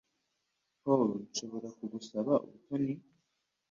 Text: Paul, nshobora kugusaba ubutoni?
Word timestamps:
Paul, 0.83 1.09
nshobora 1.29 1.67
kugusaba 1.77 2.33
ubutoni? 2.45 2.93